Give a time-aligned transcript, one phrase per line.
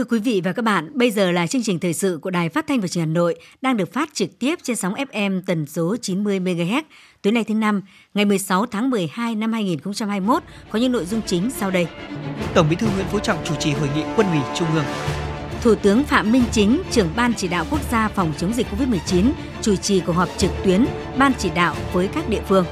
[0.00, 2.48] Thưa quý vị và các bạn, bây giờ là chương trình thời sự của Đài
[2.48, 5.42] Phát thanh và Truyền hình Hà Nội đang được phát trực tiếp trên sóng FM
[5.46, 6.82] tần số 90 MHz.
[7.22, 7.82] Tối nay thứ năm,
[8.14, 11.86] ngày 16 tháng 12 năm 2021 có những nội dung chính sau đây.
[12.54, 14.84] Tổng Bí thư Nguyễn Phú Trọng chủ trì hội nghị Quân ủy Trung ương.
[15.62, 19.30] Thủ tướng Phạm Minh Chính, trưởng ban chỉ đạo quốc gia phòng chống dịch COVID-19,
[19.62, 20.86] chủ trì cuộc họp trực tuyến
[21.18, 22.66] ban chỉ đạo với các địa phương.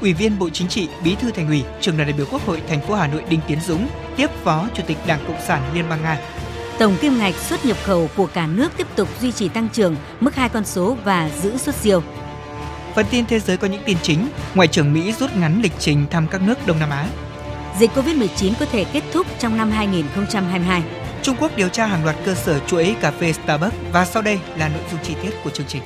[0.00, 2.62] Ủy viên Bộ Chính trị, Bí thư Thành ủy, Trưởng đoàn đại biểu Quốc hội
[2.68, 5.88] thành phố Hà Nội Đinh Tiến Dũng tiếp Phó Chủ tịch Đảng Cộng sản Liên
[5.88, 6.20] bang Nga
[6.78, 9.96] Tổng kim ngạch xuất nhập khẩu của cả nước tiếp tục duy trì tăng trưởng,
[10.20, 12.02] mức hai con số và giữ xuất siêu.
[12.94, 16.06] Phần tin thế giới có những tin chính, Ngoại trưởng Mỹ rút ngắn lịch trình
[16.10, 17.06] thăm các nước Đông Nam Á.
[17.78, 20.82] Dịch COVID-19 có thể kết thúc trong năm 2022.
[21.22, 24.38] Trung Quốc điều tra hàng loạt cơ sở chuỗi cà phê Starbucks và sau đây
[24.56, 25.82] là nội dung chi tiết của chương trình.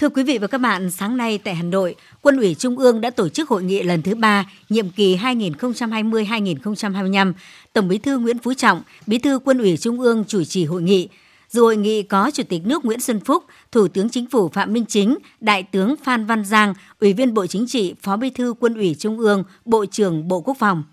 [0.00, 3.00] Thưa quý vị và các bạn, sáng nay tại Hà Nội, Quân ủy Trung ương
[3.00, 7.32] đã tổ chức hội nghị lần thứ ba nhiệm kỳ 2020-2025.
[7.72, 10.82] Tổng Bí thư Nguyễn Phú Trọng, Bí thư Quân ủy Trung ương chủ trì hội
[10.82, 11.08] nghị.
[11.48, 14.72] Dự hội nghị có Chủ tịch nước Nguyễn Xuân Phúc, Thủ tướng Chính phủ Phạm
[14.72, 18.54] Minh Chính, Đại tướng Phan Văn Giang, Ủy viên Bộ Chính trị, Phó Bí thư
[18.60, 20.84] Quân ủy Trung ương, Bộ trưởng Bộ Quốc phòng.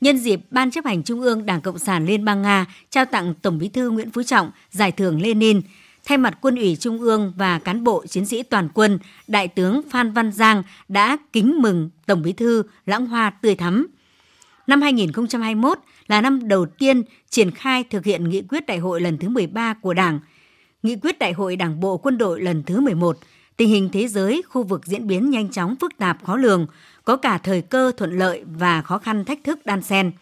[0.00, 3.34] Nhân dịp Ban chấp hành Trung ương Đảng Cộng sản Liên bang Nga trao tặng
[3.42, 5.60] Tổng Bí thư Nguyễn Phú Trọng giải thưởng Lenin–
[6.08, 9.80] Thay mặt Quân ủy Trung ương và cán bộ chiến sĩ toàn quân, Đại tướng
[9.90, 13.86] Phan Văn Giang đã kính mừng Tổng Bí thư lãng hoa tươi thắm.
[14.66, 19.18] Năm 2021 là năm đầu tiên triển khai thực hiện nghị quyết đại hội lần
[19.18, 20.20] thứ 13 của Đảng,
[20.82, 23.18] nghị quyết đại hội Đảng bộ quân đội lần thứ 11,
[23.56, 26.66] tình hình thế giới, khu vực diễn biến nhanh chóng phức tạp khó lường,
[27.04, 30.12] có cả thời cơ thuận lợi và khó khăn thách thức đan xen.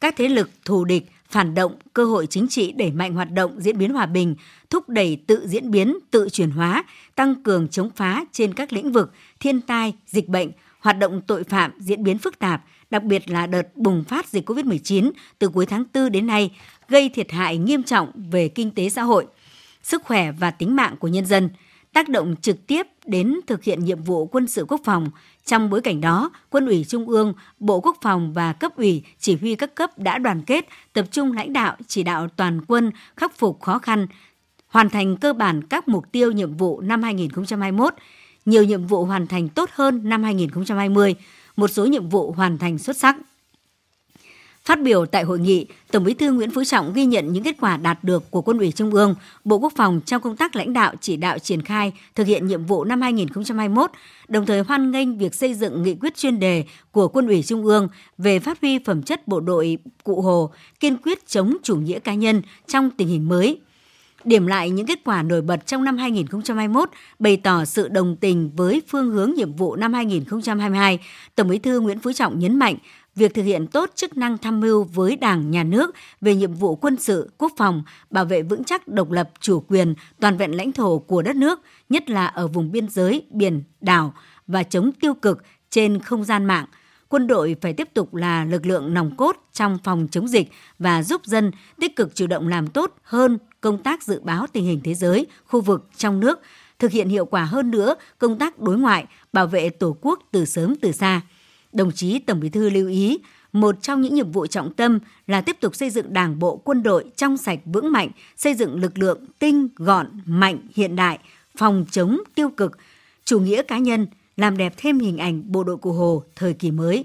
[0.00, 3.60] Các thế lực thù địch phản động, cơ hội chính trị đẩy mạnh hoạt động
[3.60, 4.34] diễn biến hòa bình,
[4.72, 6.84] thúc đẩy tự diễn biến, tự chuyển hóa,
[7.14, 10.50] tăng cường chống phá trên các lĩnh vực thiên tai, dịch bệnh,
[10.80, 14.50] hoạt động tội phạm diễn biến phức tạp, đặc biệt là đợt bùng phát dịch
[14.50, 16.50] COVID-19 từ cuối tháng 4 đến nay,
[16.88, 19.26] gây thiệt hại nghiêm trọng về kinh tế xã hội,
[19.82, 21.48] sức khỏe và tính mạng của nhân dân,
[21.92, 25.10] tác động trực tiếp đến thực hiện nhiệm vụ quân sự quốc phòng,
[25.44, 29.36] trong bối cảnh đó, Quân ủy Trung ương, Bộ Quốc phòng và cấp ủy, chỉ
[29.36, 33.36] huy các cấp đã đoàn kết, tập trung lãnh đạo, chỉ đạo toàn quân khắc
[33.36, 34.06] phục khó khăn,
[34.72, 37.94] hoàn thành cơ bản các mục tiêu nhiệm vụ năm 2021,
[38.44, 41.14] nhiều nhiệm vụ hoàn thành tốt hơn năm 2020,
[41.56, 43.16] một số nhiệm vụ hoàn thành xuất sắc.
[44.64, 47.56] Phát biểu tại hội nghị, Tổng Bí thư Nguyễn Phú Trọng ghi nhận những kết
[47.60, 50.72] quả đạt được của Quân ủy Trung ương, Bộ Quốc phòng trong công tác lãnh
[50.72, 53.90] đạo chỉ đạo triển khai thực hiện nhiệm vụ năm 2021,
[54.28, 57.64] đồng thời hoan nghênh việc xây dựng nghị quyết chuyên đề của Quân ủy Trung
[57.64, 60.50] ương về phát huy phẩm chất bộ đội cụ Hồ,
[60.80, 63.60] kiên quyết chống chủ nghĩa cá nhân trong tình hình mới
[64.26, 68.50] điểm lại những kết quả nổi bật trong năm 2021, bày tỏ sự đồng tình
[68.56, 70.98] với phương hướng nhiệm vụ năm 2022,
[71.34, 72.76] Tổng Bí thư Nguyễn Phú Trọng nhấn mạnh
[73.14, 76.76] việc thực hiện tốt chức năng tham mưu với Đảng, Nhà nước về nhiệm vụ
[76.76, 80.72] quân sự, quốc phòng, bảo vệ vững chắc độc lập, chủ quyền, toàn vẹn lãnh
[80.72, 84.14] thổ của đất nước, nhất là ở vùng biên giới, biển, đảo
[84.46, 86.66] và chống tiêu cực trên không gian mạng.
[87.12, 91.02] Quân đội phải tiếp tục là lực lượng nòng cốt trong phòng chống dịch và
[91.02, 91.50] giúp dân
[91.80, 95.26] tích cực chủ động làm tốt hơn công tác dự báo tình hình thế giới,
[95.46, 96.40] khu vực, trong nước,
[96.78, 100.44] thực hiện hiệu quả hơn nữa công tác đối ngoại, bảo vệ Tổ quốc từ
[100.44, 101.20] sớm từ xa–
[101.72, 103.18] đồng chí Tổng Bí thư lưu ý,
[103.52, 106.82] một trong những nhiệm vụ trọng tâm là tiếp tục xây dựng Đảng bộ quân
[106.82, 111.18] đội trong sạch vững mạnh, xây dựng lực lượng tinh, gọn, mạnh, hiện đại,
[111.56, 112.78] phòng chống tiêu cực,
[113.24, 114.06] chủ nghĩa cá nhân,
[114.36, 117.04] làm đẹp thêm hình ảnh bộ đội Cụ Hồ thời kỳ mới.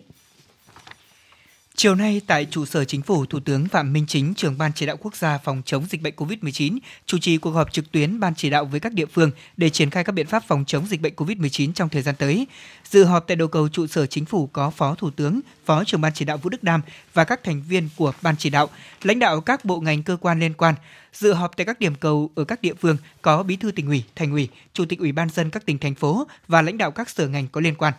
[1.79, 4.85] Chiều nay tại trụ sở chính phủ, Thủ tướng Phạm Minh Chính, trưởng ban chỉ
[4.85, 8.35] đạo quốc gia phòng chống dịch bệnh COVID-19, chủ trì cuộc họp trực tuyến ban
[8.35, 11.01] chỉ đạo với các địa phương để triển khai các biện pháp phòng chống dịch
[11.01, 12.47] bệnh COVID-19 trong thời gian tới.
[12.89, 16.01] Dự họp tại đầu cầu trụ sở chính phủ có Phó Thủ tướng, Phó trưởng
[16.01, 16.81] ban chỉ đạo Vũ Đức Đam
[17.13, 18.69] và các thành viên của ban chỉ đạo,
[19.03, 20.75] lãnh đạo các bộ ngành cơ quan liên quan.
[21.13, 24.03] Dự họp tại các điểm cầu ở các địa phương có Bí thư tỉnh ủy,
[24.15, 27.09] thành ủy, Chủ tịch Ủy ban dân các tỉnh thành phố và lãnh đạo các
[27.09, 27.93] sở ngành có liên quan.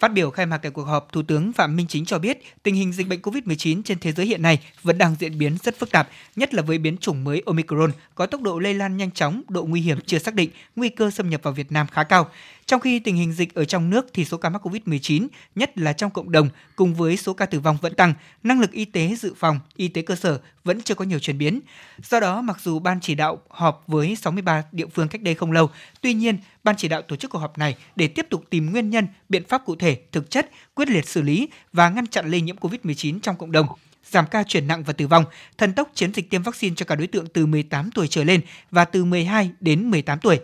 [0.00, 2.74] Phát biểu khai mạc tại cuộc họp, Thủ tướng Phạm Minh Chính cho biết tình
[2.74, 5.90] hình dịch bệnh COVID-19 trên thế giới hiện nay vẫn đang diễn biến rất phức
[5.90, 9.42] tạp, nhất là với biến chủng mới Omicron có tốc độ lây lan nhanh chóng,
[9.48, 12.28] độ nguy hiểm chưa xác định, nguy cơ xâm nhập vào Việt Nam khá cao.
[12.66, 15.92] Trong khi tình hình dịch ở trong nước thì số ca mắc COVID-19, nhất là
[15.92, 19.16] trong cộng đồng, cùng với số ca tử vong vẫn tăng, năng lực y tế
[19.20, 21.60] dự phòng, y tế cơ sở vẫn chưa có nhiều chuyển biến.
[22.02, 25.52] Do đó, mặc dù ban chỉ đạo họp với 63 địa phương cách đây không
[25.52, 25.70] lâu,
[26.00, 28.90] tuy nhiên, ban chỉ đạo tổ chức cuộc họp này để tiếp tục tìm nguyên
[28.90, 32.40] nhân, biện pháp cụ thể, thực chất, quyết liệt xử lý và ngăn chặn lây
[32.40, 33.66] nhiễm COVID-19 trong cộng đồng
[34.10, 35.24] giảm ca chuyển nặng và tử vong,
[35.58, 38.40] thần tốc chiến dịch tiêm vaccine cho cả đối tượng từ 18 tuổi trở lên
[38.70, 40.40] và từ 12 đến 18 tuổi.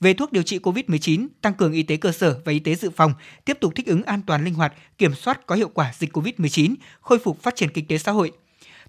[0.00, 2.90] Về thuốc điều trị COVID-19, tăng cường y tế cơ sở và y tế dự
[2.90, 3.12] phòng,
[3.44, 6.74] tiếp tục thích ứng an toàn linh hoạt, kiểm soát có hiệu quả dịch COVID-19,
[7.00, 8.32] khôi phục phát triển kinh tế xã hội.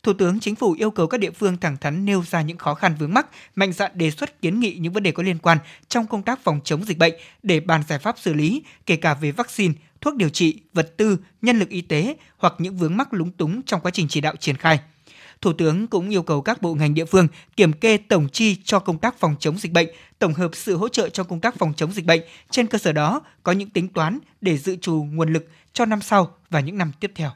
[0.04, 2.74] Thủ tướng Chính phủ yêu cầu các địa phương thẳng thắn nêu ra những khó
[2.74, 5.58] khăn vướng mắc, mạnh dạn đề xuất kiến nghị những vấn đề có liên quan
[5.88, 7.14] trong công tác phòng chống dịch bệnh
[7.44, 11.18] để bàn giải pháp xử lý, kể cả về vaccine, thuốc điều trị, vật tư,
[11.42, 14.36] nhân lực y tế hoặc những vướng mắc lúng túng trong quá trình chỉ đạo
[14.36, 14.80] triển khai.
[15.42, 17.28] Thủ tướng cũng yêu cầu các bộ ngành địa phương
[17.58, 19.90] kiểm kê tổng chi cho công tác phòng chống dịch bệnh,
[20.20, 22.22] tổng hợp sự hỗ trợ cho công tác phòng chống dịch bệnh.
[22.50, 26.02] Trên cơ sở đó, có những tính toán để dự trù nguồn lực cho năm
[26.02, 27.32] sau và những năm tiếp theo.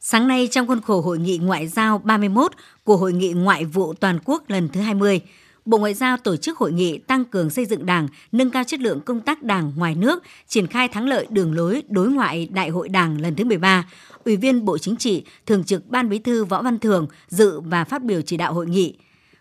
[0.00, 2.52] Sáng nay trong khuôn khổ Hội nghị Ngoại giao 31
[2.84, 5.20] của Hội nghị Ngoại vụ Toàn quốc lần thứ 20,
[5.68, 8.80] Bộ Ngoại giao tổ chức hội nghị tăng cường xây dựng Đảng, nâng cao chất
[8.80, 12.68] lượng công tác Đảng ngoài nước, triển khai thắng lợi đường lối đối ngoại Đại
[12.68, 13.88] hội Đảng lần thứ 13.
[14.24, 17.84] Ủy viên Bộ Chính trị, Thường trực Ban Bí thư Võ Văn Thường dự và
[17.84, 18.94] phát biểu chỉ đạo hội nghị.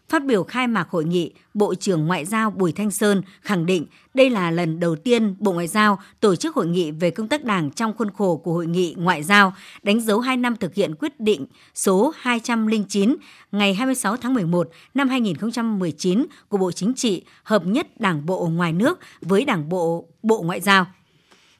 [0.09, 3.85] Phát biểu khai mạc hội nghị, Bộ trưởng Ngoại giao Bùi Thanh Sơn khẳng định
[4.13, 7.43] đây là lần đầu tiên Bộ Ngoại giao tổ chức hội nghị về công tác
[7.43, 10.95] đảng trong khuôn khổ của hội nghị ngoại giao, đánh dấu 2 năm thực hiện
[10.95, 11.45] quyết định
[11.75, 13.15] số 209
[13.51, 18.73] ngày 26 tháng 11 năm 2019 của Bộ Chính trị hợp nhất Đảng bộ ngoài
[18.73, 20.85] nước với Đảng bộ Bộ Ngoại giao.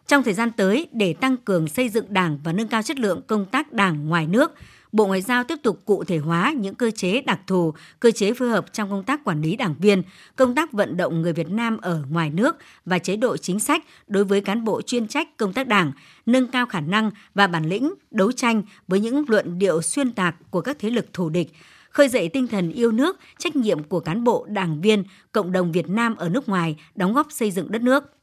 [0.08, 3.22] Trong thời gian tới, để tăng cường xây dựng Đảng và nâng cao chất lượng
[3.28, 4.52] công tác Đảng ngoài nước,
[4.92, 8.34] Bộ Ngoại giao tiếp tục cụ thể hóa những cơ chế đặc thù, cơ chế
[8.34, 10.04] phù hợp trong công tác quản lý đảng viên,
[10.36, 12.56] công tác vận động người Việt Nam ở ngoài nước
[12.86, 15.92] và chế độ chính sách đối với cán bộ chuyên trách công tác đảng,
[16.26, 20.36] nâng cao khả năng và bản lĩnh đấu tranh với những luận điệu xuyên tạc
[20.50, 21.52] của các thế lực thù địch,
[21.90, 25.72] khơi dậy tinh thần yêu nước, trách nhiệm của cán bộ, đảng viên, cộng đồng
[25.72, 28.17] Việt Nam ở nước ngoài đóng góp xây dựng đất nước.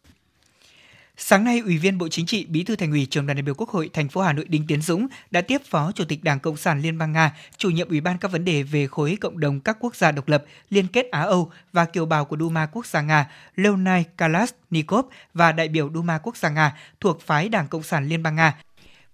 [1.17, 3.55] Sáng nay, Ủy viên Bộ Chính trị, Bí thư Thành ủy, Trường đoàn đại biểu
[3.55, 6.41] Quốc hội thành phố Hà Nội Đinh Tiến Dũng đã tiếp Phó Chủ tịch Đảng
[6.41, 9.41] Cộng sản Liên bang Nga, chủ nhiệm Ủy ban các vấn đề về khối cộng
[9.41, 12.67] đồng các quốc gia độc lập, liên kết Á Âu và kiều bào của Duma
[12.67, 17.69] Quốc gia Nga, Leonid Kalashnikov và đại biểu Duma Quốc gia Nga thuộc phái Đảng
[17.69, 18.55] Cộng sản Liên bang Nga,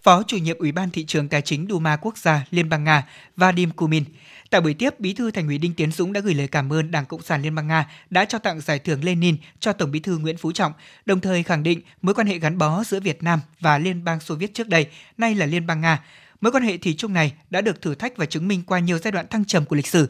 [0.03, 3.07] Phó chủ nhiệm Ủy ban thị trường tài chính Duma Quốc gia Liên bang Nga
[3.37, 4.05] Vadim Kumin.
[4.51, 6.91] Tại buổi tiếp, Bí thư Thành ủy Đinh Tiến Dũng đã gửi lời cảm ơn
[6.91, 10.01] Đảng Cộng sản Liên bang Nga đã trao tặng giải thưởng Lenin cho Tổng Bí
[10.01, 10.73] thư Nguyễn Phú Trọng,
[11.07, 14.21] đồng thời khẳng định mối quan hệ gắn bó giữa Việt Nam và Liên bang
[14.21, 14.87] Xô Viết trước đây,
[15.19, 16.05] nay là Liên bang Nga.
[16.41, 18.99] Mối quan hệ thủy chung này đã được thử thách và chứng minh qua nhiều
[18.99, 20.09] giai đoạn thăng trầm của lịch sử.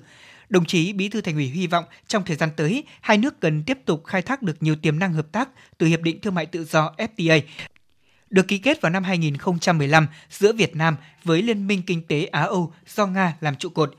[0.48, 3.62] Đồng chí Bí thư Thành ủy hy vọng trong thời gian tới, hai nước cần
[3.62, 5.48] tiếp tục khai thác được nhiều tiềm năng hợp tác
[5.78, 7.40] từ Hiệp định Thương mại Tự do FTA
[8.30, 12.72] được ký kết vào năm 2015 giữa Việt Nam với Liên minh Kinh tế Á-Âu
[12.86, 13.94] do Nga làm trụ cột.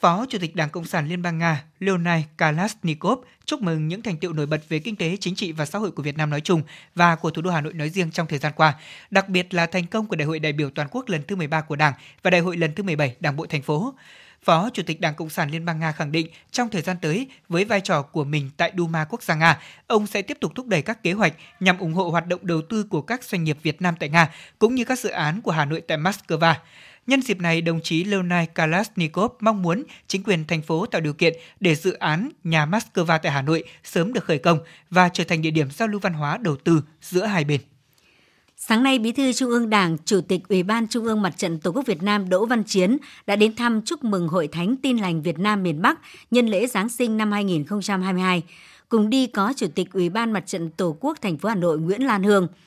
[0.00, 4.16] Phó Chủ tịch Đảng Cộng sản Liên bang Nga Leonid Kalashnikov chúc mừng những thành
[4.16, 6.40] tựu nổi bật về kinh tế, chính trị và xã hội của Việt Nam nói
[6.40, 6.62] chung
[6.94, 8.74] và của thủ đô Hà Nội nói riêng trong thời gian qua,
[9.10, 11.60] đặc biệt là thành công của Đại hội đại biểu toàn quốc lần thứ 13
[11.60, 13.94] của Đảng và Đại hội lần thứ 17 Đảng bộ thành phố.
[14.42, 17.26] Phó Chủ tịch Đảng Cộng sản Liên bang Nga khẳng định trong thời gian tới,
[17.48, 20.66] với vai trò của mình tại Duma Quốc gia Nga, ông sẽ tiếp tục thúc
[20.66, 23.58] đẩy các kế hoạch nhằm ủng hộ hoạt động đầu tư của các doanh nghiệp
[23.62, 26.54] Việt Nam tại Nga, cũng như các dự án của Hà Nội tại Moscow.
[27.06, 31.12] Nhân dịp này, đồng chí Leonid Kalashnikov mong muốn chính quyền thành phố tạo điều
[31.12, 34.58] kiện để dự án nhà Moscow tại Hà Nội sớm được khởi công
[34.90, 37.60] và trở thành địa điểm giao lưu văn hóa đầu tư giữa hai bên.
[38.56, 41.60] Sáng nay, Bí thư Trung ương Đảng, Chủ tịch Ủy ban Trung ương Mặt trận
[41.60, 42.96] Tổ quốc Việt Nam Đỗ Văn Chiến
[43.26, 45.98] đã đến thăm chúc mừng Hội Thánh Tin lành Việt Nam miền Bắc
[46.30, 48.42] nhân lễ Giáng sinh năm 2022.
[48.88, 51.78] Cùng đi có Chủ tịch Ủy ban Mặt trận Tổ quốc thành phố Hà Nội
[51.78, 52.48] Nguyễn Lan Hương–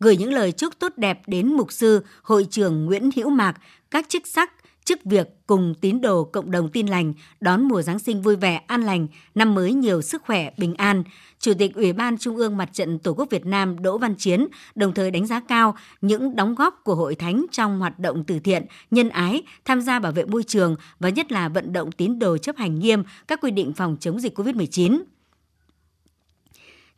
[0.00, 3.56] gửi những lời chúc tốt đẹp đến mục sư, hội trưởng Nguyễn Hữu Mạc,
[3.90, 4.52] các chức sắc,
[4.84, 8.62] chức việc cùng tín đồ cộng đồng tin lành đón mùa Giáng sinh vui vẻ,
[8.66, 11.02] an lành, năm mới nhiều sức khỏe, bình an.
[11.38, 14.46] Chủ tịch Ủy ban Trung ương Mặt trận Tổ quốc Việt Nam Đỗ Văn Chiến
[14.74, 18.38] đồng thời đánh giá cao những đóng góp của Hội Thánh trong hoạt động từ
[18.38, 22.18] thiện, nhân ái, tham gia bảo vệ môi trường và nhất là vận động tín
[22.18, 25.02] đồ chấp hành nghiêm các quy định phòng chống dịch COVID-19.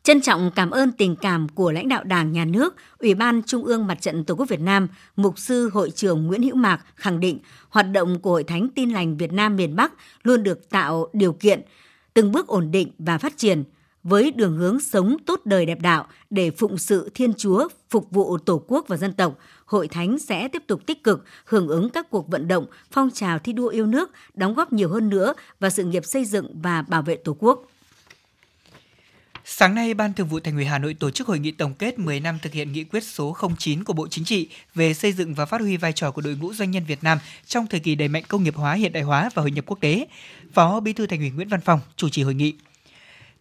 [0.03, 3.65] Trân trọng cảm ơn tình cảm của lãnh đạo Đảng, Nhà nước, Ủy ban Trung
[3.65, 7.19] ương Mặt trận Tổ quốc Việt Nam, Mục sư Hội trưởng Nguyễn Hữu Mạc khẳng
[7.19, 7.39] định
[7.69, 9.93] hoạt động của Hội Thánh Tin lành Việt Nam miền Bắc
[10.23, 11.61] luôn được tạo điều kiện,
[12.13, 13.63] từng bước ổn định và phát triển
[14.03, 18.37] với đường hướng sống tốt đời đẹp đạo để phụng sự Thiên Chúa, phục vụ
[18.37, 22.09] Tổ quốc và dân tộc, Hội Thánh sẽ tiếp tục tích cực hưởng ứng các
[22.09, 25.71] cuộc vận động, phong trào thi đua yêu nước, đóng góp nhiều hơn nữa vào
[25.71, 27.65] sự nghiệp xây dựng và bảo vệ Tổ quốc.
[29.45, 31.99] Sáng nay, Ban Thường vụ Thành ủy Hà Nội tổ chức hội nghị tổng kết
[31.99, 35.33] 10 năm thực hiện nghị quyết số 09 của Bộ Chính trị về xây dựng
[35.33, 37.95] và phát huy vai trò của đội ngũ doanh nhân Việt Nam trong thời kỳ
[37.95, 40.07] đẩy mạnh công nghiệp hóa, hiện đại hóa và hội nhập quốc tế.
[40.53, 42.53] Phó Bí thư Thành ủy Nguyễn Văn Phòng chủ trì hội nghị.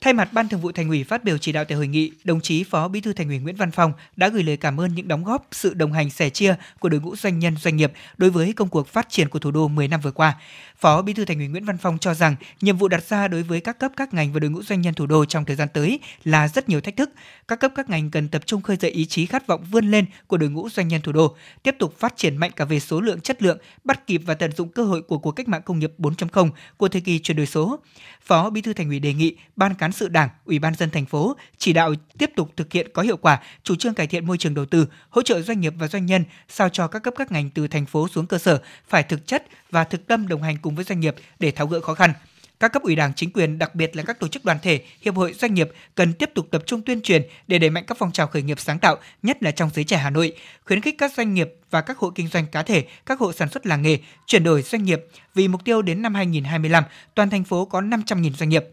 [0.05, 2.41] Thay mặt Ban Thường vụ Thành ủy phát biểu chỉ đạo tại hội nghị, đồng
[2.41, 5.09] chí Phó Bí thư Thành ủy Nguyễn Văn Phong đã gửi lời cảm ơn những
[5.09, 8.31] đóng góp, sự đồng hành sẻ chia của đội ngũ doanh nhân doanh nghiệp đối
[8.31, 10.37] với công cuộc phát triển của thủ đô 10 năm vừa qua.
[10.79, 13.43] Phó Bí thư Thành ủy Nguyễn Văn Phong cho rằng nhiệm vụ đặt ra đối
[13.43, 15.69] với các cấp các ngành và đội ngũ doanh nhân thủ đô trong thời gian
[15.75, 17.11] tới là rất nhiều thách thức.
[17.49, 20.05] Các cấp các ngành cần tập trung khơi dậy ý chí khát vọng vươn lên
[20.27, 23.01] của đội ngũ doanh nhân thủ đô, tiếp tục phát triển mạnh cả về số
[23.01, 25.79] lượng chất lượng, bắt kịp và tận dụng cơ hội của cuộc cách mạng công
[25.79, 27.79] nghiệp 4.0 của thời kỳ chuyển đổi số.
[28.23, 31.07] Phó Bí thư Thành ủy đề nghị Ban cán sự Đảng, Ủy ban dân thành
[31.07, 34.39] phố chỉ đạo tiếp tục thực hiện có hiệu quả chủ trương cải thiện môi
[34.39, 37.33] trường đầu tư, hỗ trợ doanh nghiệp và doanh nhân sao cho các cấp các
[37.33, 40.59] ngành từ thành phố xuống cơ sở phải thực chất và thực tâm đồng hành
[40.59, 42.13] cùng với doanh nghiệp để tháo gỡ khó khăn.
[42.61, 45.17] Các cấp ủy Đảng, chính quyền, đặc biệt là các tổ chức đoàn thể, hiệp
[45.17, 48.13] hội doanh nghiệp cần tiếp tục tập trung tuyên truyền để đẩy mạnh các phong
[48.13, 50.33] trào khởi nghiệp sáng tạo, nhất là trong giới trẻ Hà Nội,
[50.67, 53.49] khuyến khích các doanh nghiệp và các hộ kinh doanh cá thể, các hộ sản
[53.49, 55.05] xuất làng nghề chuyển đổi doanh nghiệp
[55.35, 58.65] vì mục tiêu đến năm 2025 toàn thành phố có 500.000 doanh nghiệp.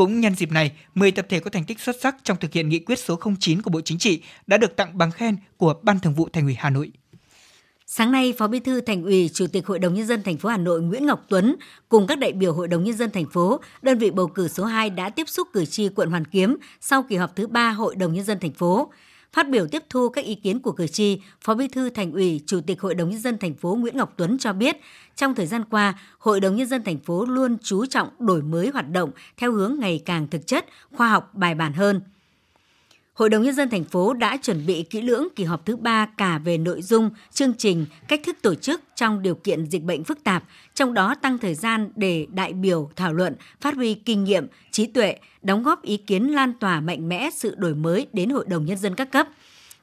[0.00, 2.68] Cũng nhân dịp này, 10 tập thể có thành tích xuất sắc trong thực hiện
[2.68, 6.00] nghị quyết số 09 của Bộ Chính trị đã được tặng bằng khen của Ban
[6.00, 6.92] Thường vụ Thành ủy Hà Nội.
[7.86, 10.48] Sáng nay, Phó Bí thư Thành ủy, Chủ tịch Hội đồng nhân dân thành phố
[10.48, 11.56] Hà Nội Nguyễn Ngọc Tuấn
[11.88, 14.64] cùng các đại biểu Hội đồng nhân dân thành phố, đơn vị bầu cử số
[14.64, 17.96] 2 đã tiếp xúc cử tri quận Hoàn Kiếm sau kỳ họp thứ 3 Hội
[17.96, 18.92] đồng nhân dân thành phố.
[19.32, 22.40] Phát biểu tiếp thu các ý kiến của cử tri, Phó Bí thư Thành ủy,
[22.46, 24.76] Chủ tịch Hội đồng nhân dân thành phố Nguyễn Ngọc Tuấn cho biết,
[25.16, 28.68] trong thời gian qua, Hội đồng nhân dân thành phố luôn chú trọng đổi mới
[28.68, 32.00] hoạt động theo hướng ngày càng thực chất, khoa học, bài bản hơn.
[33.20, 36.06] Hội đồng Nhân dân thành phố đã chuẩn bị kỹ lưỡng kỳ họp thứ ba
[36.16, 40.04] cả về nội dung, chương trình, cách thức tổ chức trong điều kiện dịch bệnh
[40.04, 44.24] phức tạp, trong đó tăng thời gian để đại biểu thảo luận, phát huy kinh
[44.24, 48.30] nghiệm, trí tuệ, đóng góp ý kiến lan tỏa mạnh mẽ sự đổi mới đến
[48.30, 49.28] Hội đồng Nhân dân các cấp–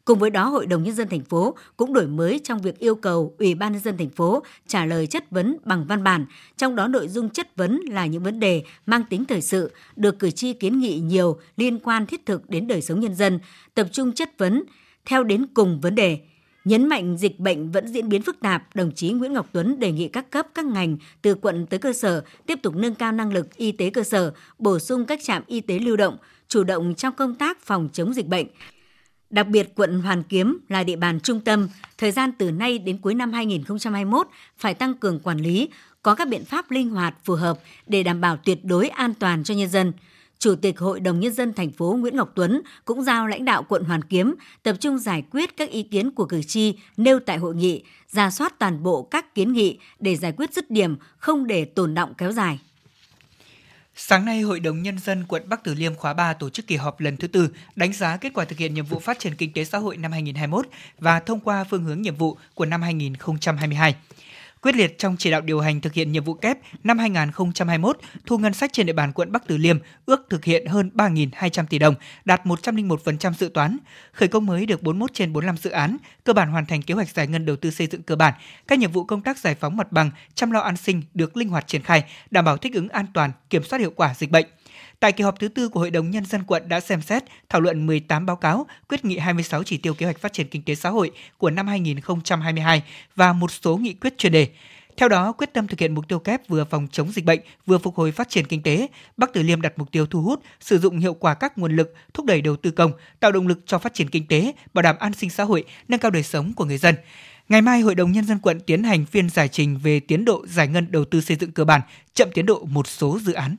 [0.07, 2.95] Cùng với đó, Hội đồng nhân dân thành phố cũng đổi mới trong việc yêu
[2.95, 6.25] cầu Ủy ban nhân dân thành phố trả lời chất vấn bằng văn bản,
[6.57, 10.19] trong đó nội dung chất vấn là những vấn đề mang tính thời sự, được
[10.19, 13.39] cử tri kiến nghị nhiều liên quan thiết thực đến đời sống nhân dân,
[13.75, 14.63] tập trung chất vấn
[15.05, 16.19] theo đến cùng vấn đề.
[16.65, 19.91] Nhấn mạnh dịch bệnh vẫn diễn biến phức tạp, đồng chí Nguyễn Ngọc Tuấn đề
[19.91, 23.33] nghị các cấp, các ngành từ quận tới cơ sở tiếp tục nâng cao năng
[23.33, 26.95] lực y tế cơ sở, bổ sung các trạm y tế lưu động, chủ động
[26.95, 28.47] trong công tác phòng chống dịch bệnh,
[29.29, 32.97] Đặc biệt, quận Hoàn Kiếm là địa bàn trung tâm, thời gian từ nay đến
[32.97, 35.69] cuối năm 2021 phải tăng cường quản lý,
[36.03, 39.43] có các biện pháp linh hoạt phù hợp để đảm bảo tuyệt đối an toàn
[39.43, 39.93] cho nhân dân.
[40.39, 43.63] Chủ tịch Hội đồng Nhân dân thành phố Nguyễn Ngọc Tuấn cũng giao lãnh đạo
[43.69, 47.37] quận Hoàn Kiếm tập trung giải quyết các ý kiến của cử tri nêu tại
[47.37, 51.47] hội nghị, ra soát toàn bộ các kiến nghị để giải quyết dứt điểm, không
[51.47, 52.59] để tồn động kéo dài.
[53.99, 56.75] Sáng nay, Hội đồng Nhân dân quận Bắc Từ Liêm khóa 3 tổ chức kỳ
[56.75, 59.53] họp lần thứ tư đánh giá kết quả thực hiện nhiệm vụ phát triển kinh
[59.53, 60.67] tế xã hội năm 2021
[60.99, 63.95] và thông qua phương hướng nhiệm vụ của năm 2022
[64.61, 68.37] quyết liệt trong chỉ đạo điều hành thực hiện nhiệm vụ kép năm 2021, thu
[68.37, 71.79] ngân sách trên địa bàn quận Bắc Từ Liêm ước thực hiện hơn 3.200 tỷ
[71.79, 71.95] đồng,
[72.25, 73.77] đạt 101% dự toán.
[74.11, 77.09] Khởi công mới được 41 trên 45 dự án, cơ bản hoàn thành kế hoạch
[77.09, 78.33] giải ngân đầu tư xây dựng cơ bản.
[78.67, 81.49] Các nhiệm vụ công tác giải phóng mặt bằng, chăm lo an sinh được linh
[81.49, 84.45] hoạt triển khai, đảm bảo thích ứng an toàn, kiểm soát hiệu quả dịch bệnh.
[84.99, 87.61] Tại kỳ họp thứ tư của Hội đồng Nhân dân quận đã xem xét, thảo
[87.61, 90.75] luận 18 báo cáo, quyết nghị 26 chỉ tiêu kế hoạch phát triển kinh tế
[90.75, 92.83] xã hội của năm 2022
[93.15, 94.47] và một số nghị quyết chuyên đề.
[94.97, 97.77] Theo đó, quyết tâm thực hiện mục tiêu kép vừa phòng chống dịch bệnh, vừa
[97.77, 98.87] phục hồi phát triển kinh tế,
[99.17, 101.93] Bắc Từ Liêm đặt mục tiêu thu hút, sử dụng hiệu quả các nguồn lực,
[102.13, 104.95] thúc đẩy đầu tư công, tạo động lực cho phát triển kinh tế, bảo đảm
[104.99, 106.95] an sinh xã hội, nâng cao đời sống của người dân.
[107.49, 110.45] Ngày mai, Hội đồng Nhân dân quận tiến hành phiên giải trình về tiến độ
[110.47, 111.81] giải ngân đầu tư xây dựng cơ bản,
[112.13, 113.55] chậm tiến độ một số dự án.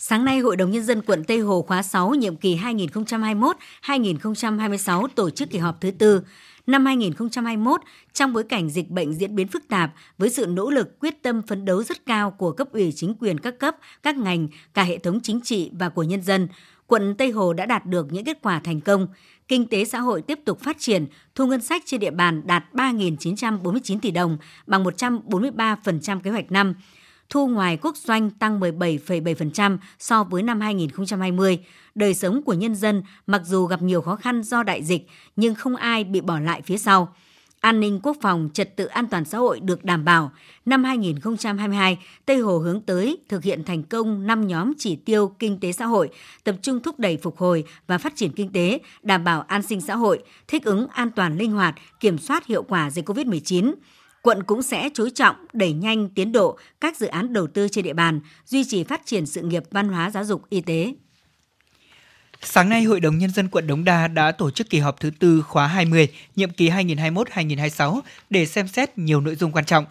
[0.00, 2.56] Sáng nay, Hội đồng Nhân dân quận Tây Hồ khóa 6, nhiệm kỳ
[3.82, 6.22] 2021-2026 tổ chức kỳ họp thứ tư.
[6.66, 7.80] Năm 2021,
[8.12, 11.42] trong bối cảnh dịch bệnh diễn biến phức tạp, với sự nỗ lực quyết tâm
[11.42, 14.98] phấn đấu rất cao của cấp ủy chính quyền các cấp, các ngành, cả hệ
[14.98, 16.48] thống chính trị và của nhân dân,
[16.86, 19.08] quận Tây Hồ đã đạt được những kết quả thành công.
[19.48, 22.64] Kinh tế xã hội tiếp tục phát triển, thu ngân sách trên địa bàn đạt
[22.72, 26.74] 3.949 tỷ đồng, bằng 143% kế hoạch năm
[27.30, 31.58] thu ngoài quốc doanh tăng 17,7% so với năm 2020.
[31.94, 35.06] Đời sống của nhân dân mặc dù gặp nhiều khó khăn do đại dịch
[35.36, 37.14] nhưng không ai bị bỏ lại phía sau.
[37.60, 40.30] An ninh quốc phòng, trật tự an toàn xã hội được đảm bảo.
[40.66, 45.60] Năm 2022, Tây Hồ hướng tới thực hiện thành công 5 nhóm chỉ tiêu kinh
[45.60, 46.08] tế xã hội,
[46.44, 49.80] tập trung thúc đẩy phục hồi và phát triển kinh tế, đảm bảo an sinh
[49.80, 53.74] xã hội, thích ứng an toàn linh hoạt, kiểm soát hiệu quả dịch COVID-19
[54.22, 57.84] quận cũng sẽ chú trọng đẩy nhanh tiến độ các dự án đầu tư trên
[57.84, 60.94] địa bàn, duy trì phát triển sự nghiệp văn hóa giáo dục y tế.
[62.42, 65.10] Sáng nay, Hội đồng Nhân dân quận Đống Đa đã tổ chức kỳ họp thứ
[65.18, 69.84] tư khóa 20, nhiệm kỳ 2021-2026 để xem xét nhiều nội dung quan trọng.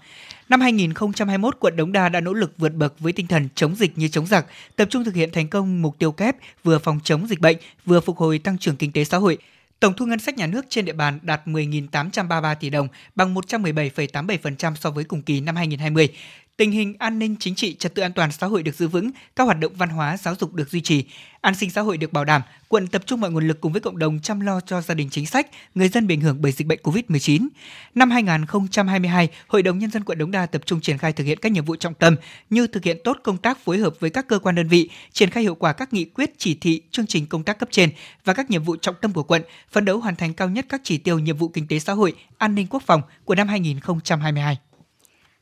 [0.50, 3.98] Năm 2021, quận Đống Đa đã nỗ lực vượt bậc với tinh thần chống dịch
[3.98, 7.28] như chống giặc, tập trung thực hiện thành công mục tiêu kép vừa phòng chống
[7.28, 9.38] dịch bệnh, vừa phục hồi tăng trưởng kinh tế xã hội.
[9.80, 14.76] Tổng thu ngân sách nhà nước trên địa bàn đạt 10.833 tỷ đồng, bằng 117,87%
[14.76, 16.10] so với cùng kỳ năm 2020
[16.58, 19.12] tình hình an ninh chính trị, trật tự an toàn xã hội được giữ vững,
[19.36, 21.06] các hoạt động văn hóa, giáo dục được duy trì,
[21.42, 23.82] an sinh xã hội được bảo đảm, quận tập trung mọi nguồn lực cùng với
[23.82, 26.52] cộng đồng chăm lo cho gia đình chính sách, người dân bị ảnh hưởng bởi
[26.52, 27.48] dịch bệnh COVID-19.
[27.96, 31.38] Năm 2022, Hội đồng nhân dân quận Đống Đa tập trung triển khai thực hiện
[31.42, 32.16] các nhiệm vụ trọng tâm
[32.50, 35.30] như thực hiện tốt công tác phối hợp với các cơ quan đơn vị, triển
[35.30, 37.90] khai hiệu quả các nghị quyết, chỉ thị, chương trình công tác cấp trên
[38.26, 40.82] và các nhiệm vụ trọng tâm của quận, phấn đấu hoàn thành cao nhất các
[40.84, 44.58] chỉ tiêu nhiệm vụ kinh tế xã hội, an ninh quốc phòng của năm 2022.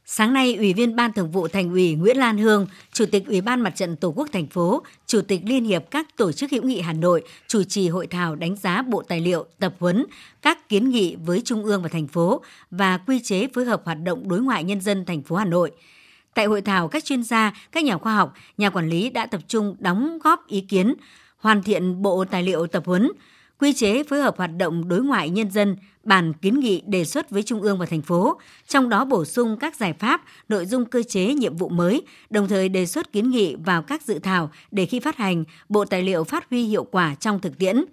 [0.07, 3.41] Sáng nay, Ủy viên Ban Thường vụ Thành ủy Nguyễn Lan Hương, Chủ tịch Ủy
[3.41, 6.63] ban Mặt trận Tổ quốc thành phố, Chủ tịch Liên hiệp các tổ chức hữu
[6.63, 10.05] nghị Hà Nội chủ trì hội thảo đánh giá bộ tài liệu, tập huấn,
[10.41, 13.97] các kiến nghị với Trung ương và thành phố và quy chế phối hợp hoạt
[14.03, 15.71] động đối ngoại nhân dân thành phố Hà Nội.
[16.33, 19.41] Tại hội thảo, các chuyên gia, các nhà khoa học, nhà quản lý đã tập
[19.47, 20.93] trung đóng góp ý kiến,
[21.38, 23.12] hoàn thiện bộ tài liệu tập huấn,
[23.59, 27.29] quy chế phối hợp hoạt động đối ngoại nhân dân, bàn kiến nghị đề xuất
[27.29, 30.85] với Trung ương và thành phố, trong đó bổ sung các giải pháp, nội dung
[30.85, 34.51] cơ chế nhiệm vụ mới, đồng thời đề xuất kiến nghị vào các dự thảo
[34.71, 37.85] để khi phát hành, bộ tài liệu phát huy hiệu quả trong thực tiễn.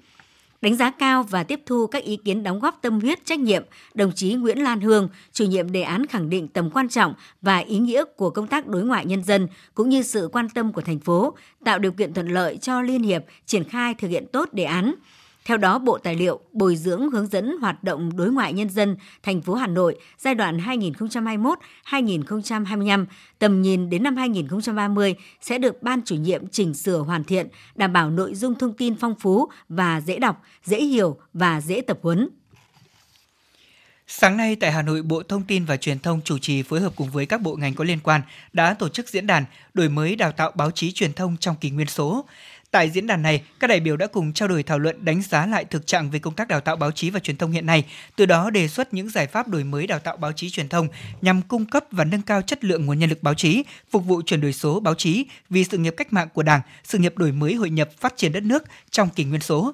[0.63, 3.63] Đánh giá cao và tiếp thu các ý kiến đóng góp tâm huyết trách nhiệm,
[3.95, 7.59] đồng chí Nguyễn Lan Hương, chủ nhiệm đề án khẳng định tầm quan trọng và
[7.59, 10.81] ý nghĩa của công tác đối ngoại nhân dân cũng như sự quan tâm của
[10.81, 14.53] thành phố, tạo điều kiện thuận lợi cho Liên hiệp triển khai thực hiện tốt
[14.53, 14.95] đề án
[15.45, 18.97] theo đó, Bộ Tài liệu bồi dưỡng hướng dẫn hoạt động đối ngoại nhân dân
[19.23, 20.59] thành phố Hà Nội giai đoạn
[21.87, 23.07] 2021-2025,
[23.39, 27.93] tầm nhìn đến năm 2030 sẽ được Ban chủ nhiệm chỉnh sửa hoàn thiện, đảm
[27.93, 31.99] bảo nội dung thông tin phong phú và dễ đọc, dễ hiểu và dễ tập
[32.03, 32.29] huấn.
[34.07, 36.93] Sáng nay tại Hà Nội, Bộ Thông tin và Truyền thông chủ trì phối hợp
[36.97, 38.21] cùng với các bộ ngành có liên quan
[38.53, 41.71] đã tổ chức diễn đàn đổi mới đào tạo báo chí truyền thông trong kỷ
[41.71, 42.25] nguyên số.
[42.73, 45.47] Tại diễn đàn này, các đại biểu đã cùng trao đổi thảo luận đánh giá
[45.47, 47.85] lại thực trạng về công tác đào tạo báo chí và truyền thông hiện nay,
[48.17, 50.89] từ đó đề xuất những giải pháp đổi mới đào tạo báo chí truyền thông
[51.23, 54.23] nhằm cung cấp và nâng cao chất lượng nguồn nhân lực báo chí, phục vụ
[54.27, 57.33] chuyển đổi số báo chí vì sự nghiệp cách mạng của Đảng, sự nghiệp đổi
[57.33, 59.73] mới hội nhập phát triển đất nước trong kỷ nguyên số.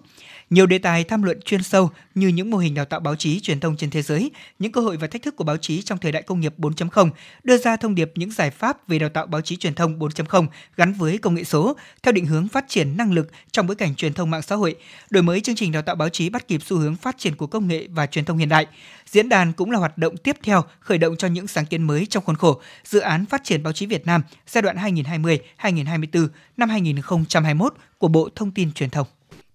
[0.51, 3.41] Nhiều đề tài tham luận chuyên sâu như những mô hình đào tạo báo chí
[3.41, 5.99] truyền thông trên thế giới, những cơ hội và thách thức của báo chí trong
[5.99, 7.11] thời đại công nghiệp 4.0,
[7.45, 10.47] đưa ra thông điệp những giải pháp về đào tạo báo chí truyền thông 4.0
[10.77, 13.95] gắn với công nghệ số theo định hướng phát triển năng lực trong bối cảnh
[13.95, 14.75] truyền thông mạng xã hội,
[15.11, 17.47] đổi mới chương trình đào tạo báo chí bắt kịp xu hướng phát triển của
[17.47, 18.67] công nghệ và truyền thông hiện đại.
[19.07, 22.07] Diễn đàn cũng là hoạt động tiếp theo khởi động cho những sáng kiến mới
[22.07, 26.69] trong khuôn khổ dự án phát triển báo chí Việt Nam giai đoạn 2020-2024 năm
[26.69, 29.07] 2021 của Bộ Thông tin Truyền thông.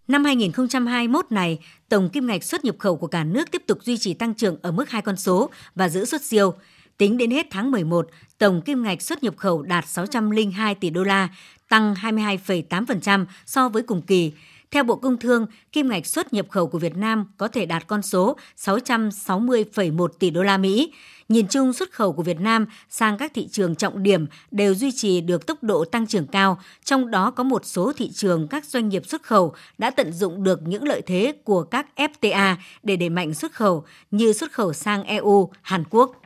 [0.07, 3.97] Năm 2021 này, tổng kim ngạch xuất nhập khẩu của cả nước tiếp tục duy
[3.97, 6.53] trì tăng trưởng ở mức hai con số và giữ xuất siêu.
[6.97, 11.03] Tính đến hết tháng 11, tổng kim ngạch xuất nhập khẩu đạt 602 tỷ đô
[11.03, 11.29] la,
[11.69, 14.31] tăng 22,8% so với cùng kỳ.
[14.71, 17.87] Theo Bộ Công Thương, kim ngạch xuất nhập khẩu của Việt Nam có thể đạt
[17.87, 20.91] con số 660,1 tỷ đô la Mỹ.
[21.29, 24.91] Nhìn chung xuất khẩu của Việt Nam sang các thị trường trọng điểm đều duy
[24.91, 28.65] trì được tốc độ tăng trưởng cao, trong đó có một số thị trường các
[28.65, 32.95] doanh nghiệp xuất khẩu đã tận dụng được những lợi thế của các FTA để
[32.95, 36.22] đẩy mạnh xuất khẩu như xuất khẩu sang EU, Hàn Quốc.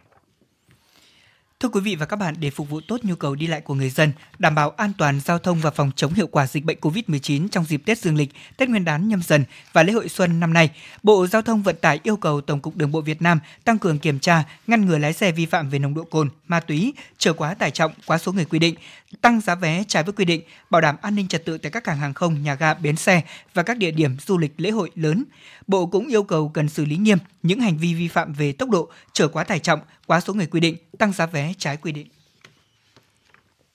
[1.60, 3.74] Thưa quý vị và các bạn, để phục vụ tốt nhu cầu đi lại của
[3.74, 6.78] người dân, đảm bảo an toàn giao thông và phòng chống hiệu quả dịch bệnh
[6.82, 9.43] COVID-19 trong dịp Tết Dương lịch, Tết Nguyên đán nhâm dần
[9.74, 10.70] và lễ hội xuân năm nay,
[11.04, 14.00] Bộ Giao thông Vận tải yêu cầu Tổng cục Đường bộ Việt Nam tăng cường
[14.00, 17.34] kiểm tra, ngăn ngừa lái xe vi phạm về nồng độ cồn, ma túy, trở
[17.34, 18.76] quá tải trọng, quá số người quy định,
[19.22, 21.84] tăng giá vé trái với quy định, bảo đảm an ninh trật tự tại các
[21.84, 23.22] cảng hàng không, nhà ga, bến xe
[23.54, 25.24] và các địa điểm du lịch lễ hội lớn.
[25.67, 28.70] Bộ cũng yêu cầu cần xử lý nghiêm những hành vi vi phạm về tốc
[28.70, 31.91] độ, trở quá tải trọng, quá số người quy định, tăng giá vé trái quy
[31.91, 32.08] định.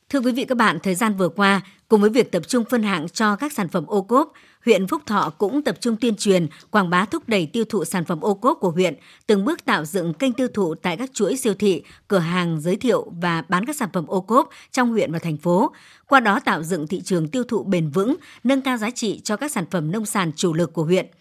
[0.08, 1.60] Thưa quý vị các bạn, thời gian vừa qua,
[1.92, 4.32] cùng với việc tập trung phân hạng cho các sản phẩm ô cốp,
[4.64, 8.04] huyện Phúc Thọ cũng tập trung tuyên truyền, quảng bá thúc đẩy tiêu thụ sản
[8.04, 8.94] phẩm ô cốp của huyện,
[9.26, 12.76] từng bước tạo dựng kênh tiêu thụ tại các chuỗi siêu thị, cửa hàng giới
[12.76, 15.70] thiệu và bán các sản phẩm ô cốp trong huyện và thành phố.
[16.06, 19.36] Qua đó tạo dựng thị trường tiêu thụ bền vững, nâng cao giá trị cho
[19.36, 21.06] các sản phẩm nông sản chủ lực của huyện–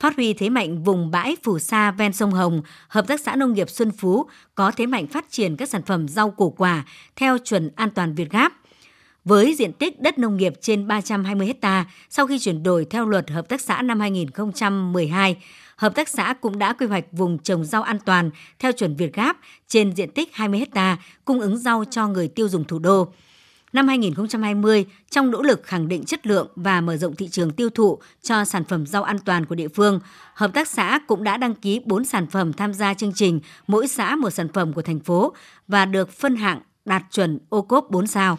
[0.00, 3.52] Phát huy thế mạnh vùng bãi phù sa ven sông Hồng, Hợp tác xã Nông
[3.52, 6.84] nghiệp Xuân Phú có thế mạnh phát triển các sản phẩm rau củ quả
[7.16, 8.52] theo chuẩn an toàn Việt Gáp.
[9.24, 13.30] Với diện tích đất nông nghiệp trên 320 ha, sau khi chuyển đổi theo luật
[13.30, 15.36] hợp tác xã năm 2012,
[15.76, 19.14] hợp tác xã cũng đã quy hoạch vùng trồng rau an toàn theo chuẩn Việt
[19.14, 19.36] Gáp
[19.68, 23.12] trên diện tích 20 ha, cung ứng rau cho người tiêu dùng thủ đô.
[23.72, 27.70] Năm 2020, trong nỗ lực khẳng định chất lượng và mở rộng thị trường tiêu
[27.70, 30.00] thụ cho sản phẩm rau an toàn của địa phương,
[30.34, 33.88] hợp tác xã cũng đã đăng ký 4 sản phẩm tham gia chương trình mỗi
[33.88, 35.34] xã một sản phẩm của thành phố
[35.68, 38.38] và được phân hạng đạt chuẩn ô cốp 4 sao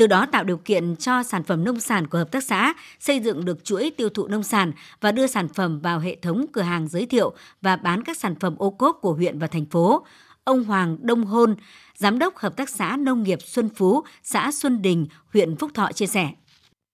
[0.00, 3.20] từ đó tạo điều kiện cho sản phẩm nông sản của hợp tác xã xây
[3.20, 6.62] dựng được chuỗi tiêu thụ nông sản và đưa sản phẩm vào hệ thống cửa
[6.62, 7.32] hàng giới thiệu
[7.62, 10.04] và bán các sản phẩm ô cốp của huyện và thành phố.
[10.44, 11.54] Ông Hoàng Đông Hôn,
[11.96, 15.92] Giám đốc Hợp tác xã Nông nghiệp Xuân Phú, xã Xuân Đình, huyện Phúc Thọ
[15.92, 16.28] chia sẻ.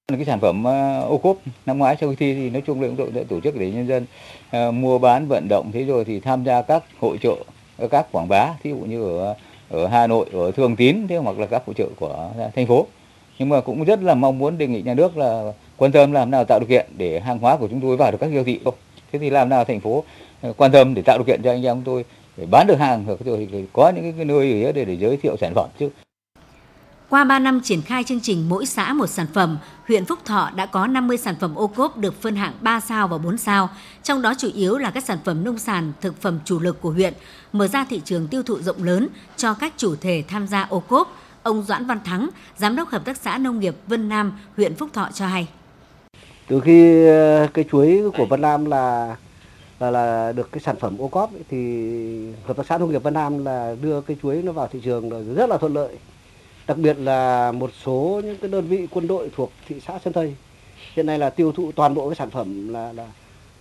[0.09, 2.89] Cái sản phẩm ờ, ô cốp năm ngoái sau khi thi thì nói chung là
[2.97, 4.07] cũng đã tổ chức để nhân dân
[4.51, 7.37] ờ, mua bán vận động thế rồi thì tham gia các hội trợ
[7.91, 9.35] các quảng bá thí dụ như ở
[9.71, 12.87] ở Hà Nội ở Thường Tín thế hoặc là các hội trợ của thành phố
[13.39, 16.31] nhưng mà cũng rất là mong muốn đề nghị nhà nước là quan tâm làm
[16.31, 18.61] nào tạo điều kiện để hàng hóa của chúng tôi vào được các siêu thị
[19.13, 20.05] thế thì làm nào thành phố
[20.43, 22.05] ờ, quan tâm để tạo điều kiện cho anh em chúng tôi
[22.37, 25.53] để bán được hàng hoặc rồi có những cái nơi để, để giới thiệu sản
[25.55, 25.91] phẩm chứ.
[27.09, 30.51] Qua 3 năm triển khai chương trình mỗi xã một sản phẩm, huyện Phúc Thọ
[30.57, 33.69] đã có 50 sản phẩm ô cốp được phân hạng 3 sao và 4 sao,
[34.03, 36.91] trong đó chủ yếu là các sản phẩm nông sản, thực phẩm chủ lực của
[36.91, 37.15] huyện,
[37.53, 40.81] mở ra thị trường tiêu thụ rộng lớn cho các chủ thể tham gia ô
[40.81, 41.17] cốp,
[41.47, 44.89] Ông Doãn Văn Thắng, Giám đốc Hợp tác xã Nông nghiệp Vân Nam, huyện Phúc
[44.93, 45.49] Thọ cho hay.
[46.49, 49.17] Từ khi ờ, cái chuối của Vân Nam là
[49.81, 51.59] là, là được cái sản phẩm ô cóp ấy, thì
[52.45, 55.13] Hợp tác xã Nông nghiệp Vân Nam là đưa cái chuối nó vào thị trường
[55.13, 55.99] là rất là thuận lợi.
[56.67, 60.13] Đặc biệt là một số những cái đơn vị quân đội thuộc thị xã Sơn
[60.13, 60.35] Tây
[60.95, 63.07] hiện nay là tiêu thụ toàn bộ cái sản phẩm là, là,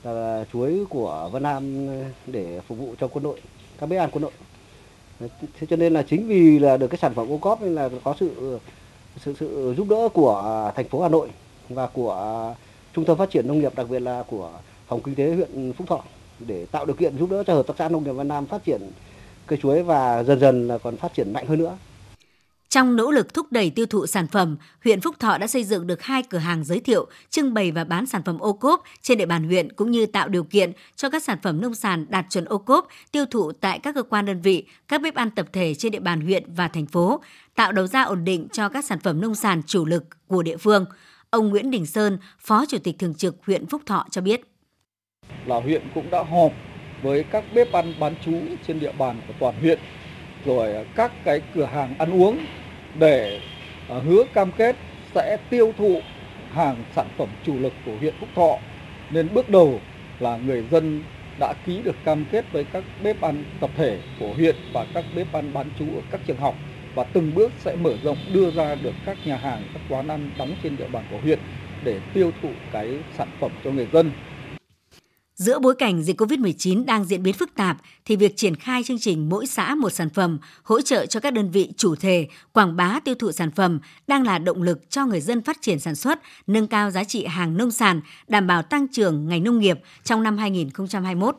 [0.04, 1.88] là chuối của Vân Nam
[2.28, 3.42] để phục vụ cho quân đội,
[3.80, 4.32] các bếp ăn quân đội
[5.20, 7.90] thế cho nên là chính vì là được cái sản phẩm ô cóp nên là
[8.04, 8.60] có sự
[9.26, 11.30] sự sự giúp đỡ của thành phố Hà Nội
[11.70, 12.54] và của
[12.94, 14.50] trung tâm phát triển nông nghiệp, đặc biệt là của
[14.88, 16.04] phòng kinh tế huyện Phúc Thọ
[16.40, 18.64] để tạo điều kiện giúp đỡ cho hợp tác xã nông nghiệp Văn Nam phát
[18.64, 18.82] triển
[19.46, 21.78] cây chuối và dần dần là còn phát triển mạnh hơn nữa.
[22.76, 25.88] Trong nỗ lực thúc đẩy tiêu thụ sản phẩm, huyện Phúc Thọ đã xây dựng
[25.88, 29.18] được hai cửa hàng giới thiệu, trưng bày và bán sản phẩm ô cốp trên
[29.18, 32.26] địa bàn huyện cũng như tạo điều kiện cho các sản phẩm nông sản đạt
[32.30, 35.46] chuẩn ô cốp tiêu thụ tại các cơ quan đơn vị, các bếp ăn tập
[35.54, 37.22] thể trên địa bàn huyện và thành phố,
[37.56, 40.58] tạo đầu ra ổn định cho các sản phẩm nông sản chủ lực của địa
[40.58, 40.86] phương.
[41.30, 44.42] Ông Nguyễn Đình Sơn, Phó Chủ tịch Thường trực huyện Phúc Thọ cho biết.
[45.46, 46.52] Là huyện cũng đã họp
[47.04, 48.34] với các bếp ăn bán trú
[48.68, 49.80] trên địa bàn của toàn huyện
[50.46, 52.40] rồi các cái cửa hàng ăn uống
[53.00, 53.40] để
[53.90, 54.76] à, hứa cam kết
[55.16, 56.02] sẽ tiêu thụ
[56.48, 58.60] hàng sản phẩm chủ lực của huyện Phúc Thọ.
[59.10, 59.82] Nên bước đầu
[60.20, 61.04] là người dân
[61.40, 65.06] đã ký được cam kết với các bếp ăn tập thể của huyện và các
[65.14, 66.56] bếp ăn bán trú ở các trường học
[66.96, 70.32] và từng bước sẽ mở rộng đưa ra được các nhà hàng, các quán ăn
[70.38, 71.40] đóng trên địa bàn của huyện
[71.82, 74.12] để tiêu thụ cái sản phẩm cho người dân.
[75.36, 79.00] Giữa bối cảnh dịch COVID-19 đang diễn biến phức tạp thì việc triển khai chương
[79.00, 82.76] trình mỗi xã một sản phẩm, hỗ trợ cho các đơn vị chủ thể quảng
[82.76, 85.96] bá tiêu thụ sản phẩm đang là động lực cho người dân phát triển sản
[85.96, 89.80] xuất, nâng cao giá trị hàng nông sản, đảm bảo tăng trưởng ngành nông nghiệp
[90.04, 91.38] trong năm 2021.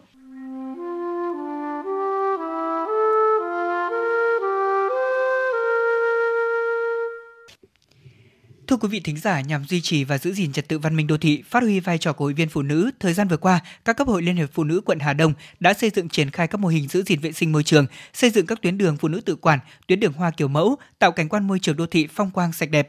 [8.67, 11.07] Thưa quý vị thính giả, nhằm duy trì và giữ gìn trật tự văn minh
[11.07, 13.61] đô thị, phát huy vai trò của hội viên phụ nữ, thời gian vừa qua,
[13.85, 16.47] các cấp hội Liên hiệp Phụ nữ quận Hà Đông đã xây dựng triển khai
[16.47, 19.09] các mô hình giữ gìn vệ sinh môi trường, xây dựng các tuyến đường phụ
[19.09, 22.09] nữ tự quản, tuyến đường hoa kiểu mẫu, tạo cảnh quan môi trường đô thị
[22.15, 22.89] phong quang sạch đẹp.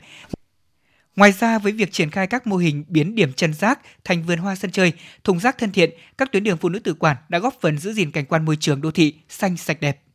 [1.16, 4.38] Ngoài ra, với việc triển khai các mô hình biến điểm chân rác thành vườn
[4.38, 7.40] hoa sân chơi, thùng rác thân thiện, các tuyến đường phụ nữ tự quản đã
[7.40, 10.07] góp phần giữ gìn cảnh quan môi trường đô thị xanh sạch đẹp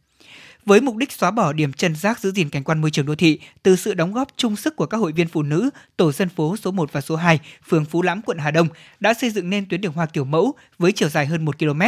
[0.67, 3.15] với mục đích xóa bỏ điểm chân rác giữ gìn cảnh quan môi trường đô
[3.15, 6.29] thị từ sự đóng góp chung sức của các hội viên phụ nữ, tổ dân
[6.29, 8.69] phố số 1 và số 2, phường Phú Lãm, quận Hà Đông
[9.01, 11.83] đã xây dựng nên tuyến đường hoa kiểu mẫu với chiều dài hơn 1 km.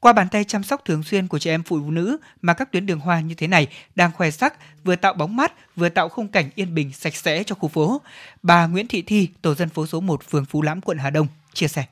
[0.00, 2.86] Qua bàn tay chăm sóc thường xuyên của trẻ em phụ nữ mà các tuyến
[2.86, 6.28] đường hoa như thế này đang khoe sắc, vừa tạo bóng mát, vừa tạo khung
[6.28, 8.00] cảnh yên bình sạch sẽ cho khu phố.
[8.42, 11.26] Bà Nguyễn Thị Thi, tổ dân phố số 1, phường Phú Lãm, quận Hà Đông
[11.54, 11.84] chia sẻ.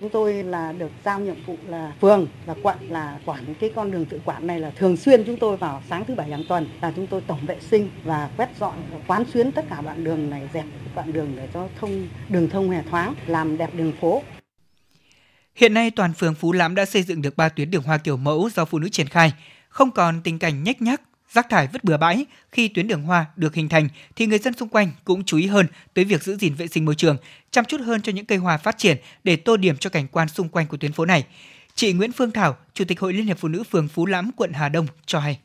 [0.00, 3.90] Chúng tôi là được giao nhiệm vụ là phường và quận là quản cái con
[3.90, 6.68] đường tự quản này là thường xuyên chúng tôi vào sáng thứ bảy hàng tuần
[6.82, 10.04] là chúng tôi tổng vệ sinh và quét dọn và quán xuyến tất cả đoạn
[10.04, 13.92] đường này dẹp đoạn đường để cho thông đường thông hè thoáng làm đẹp đường
[14.00, 14.22] phố.
[15.54, 18.16] Hiện nay toàn phường Phú Lắm đã xây dựng được 3 tuyến đường hoa kiểu
[18.16, 19.32] mẫu do phụ nữ triển khai,
[19.68, 23.26] không còn tình cảnh nhếch nhác rác thải vứt bừa bãi khi tuyến đường hoa
[23.36, 26.36] được hình thành thì người dân xung quanh cũng chú ý hơn tới việc giữ
[26.36, 27.16] gìn vệ sinh môi trường,
[27.50, 30.28] chăm chút hơn cho những cây hoa phát triển để tô điểm cho cảnh quan
[30.28, 31.24] xung quanh của tuyến phố này.
[31.74, 34.52] Chị Nguyễn Phương Thảo, Chủ tịch Hội Liên hiệp Phụ nữ phường Phú Lãm, quận
[34.52, 35.38] Hà Đông cho hay.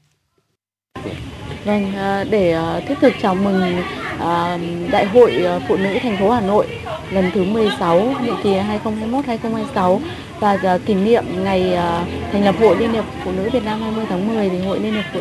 [1.65, 3.81] Vâng, à, để à, thiết thực chào mừng
[4.19, 4.57] à,
[4.91, 6.67] Đại hội ờ, Phụ nữ thành phố Hà Nội
[7.11, 9.99] lần thứ 16 nhiệm kỳ 2021-2026
[10.39, 13.81] và uh, kỷ niệm ngày uh, thành lập Hội Liên hiệp Phụ nữ Việt Nam
[13.81, 15.19] 20 tháng 10 thì Hội Liên hiệp Phụ,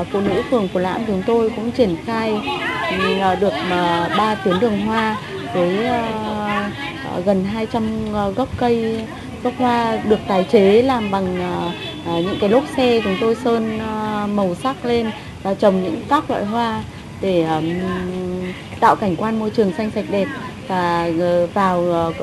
[0.00, 4.34] uh, Phụ nữ phường Phú Lãm chúng tôi cũng triển khai uh, được uh, 3
[4.44, 5.16] tuyến đường hoa
[5.54, 5.86] với
[7.18, 9.00] uh, gần 200 gốc cây
[9.42, 11.36] gốc hoa được tái chế làm bằng
[12.06, 13.78] những cái lốp xe chúng tôi sơn
[14.36, 15.10] màu sắc lên
[15.42, 16.82] và trồng những các loại hoa
[17.22, 17.64] để um,
[18.80, 20.28] tạo cảnh quan môi trường xanh sạch đẹp.
[20.68, 22.14] Và ờ, vào uh,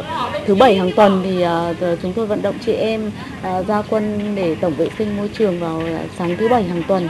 [0.45, 1.45] thứ bảy hàng tuần thì
[1.91, 5.29] uh, chúng tôi vận động chị em uh, ra quân để tổng vệ sinh môi
[5.37, 5.81] trường vào
[6.17, 7.09] sáng thứ bảy hàng tuần.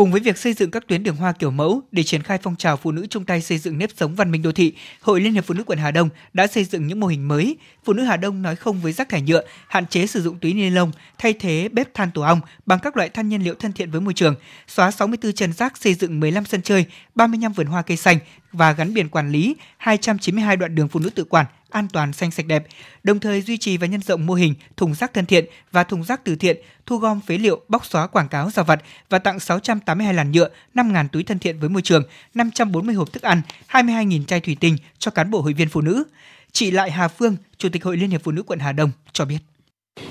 [0.00, 2.56] Cùng với việc xây dựng các tuyến đường hoa kiểu mẫu để triển khai phong
[2.56, 5.32] trào phụ nữ chung tay xây dựng nếp sống văn minh đô thị, Hội Liên
[5.32, 7.56] hiệp Phụ nữ quận Hà Đông đã xây dựng những mô hình mới.
[7.84, 10.52] Phụ nữ Hà Đông nói không với rác thải nhựa, hạn chế sử dụng túi
[10.52, 13.72] ni lông, thay thế bếp than tổ ong bằng các loại than nhiên liệu thân
[13.72, 14.34] thiện với môi trường,
[14.68, 16.84] xóa 64 chân rác xây dựng 15 sân chơi,
[17.14, 18.18] 35 vườn hoa cây xanh
[18.52, 22.30] và gắn biển quản lý 292 đoạn đường phụ nữ tự quản an toàn xanh
[22.30, 22.66] sạch đẹp,
[23.02, 26.04] đồng thời duy trì và nhân rộng mô hình thùng rác thân thiện và thùng
[26.04, 26.56] rác từ thiện,
[26.86, 30.48] thu gom phế liệu, bóc xóa quảng cáo rào vặt và tặng 682 làn nhựa,
[30.74, 32.02] 5.000 túi thân thiện với môi trường,
[32.34, 36.04] 540 hộp thức ăn, 22.000 chai thủy tinh cho cán bộ hội viên phụ nữ.
[36.52, 39.24] Chị Lại Hà Phương, Chủ tịch Hội Liên hiệp Phụ nữ quận Hà Đông cho
[39.24, 39.38] biết.